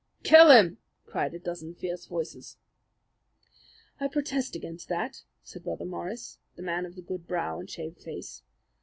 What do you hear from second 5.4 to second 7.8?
said Brother Morris, the man of the good brow and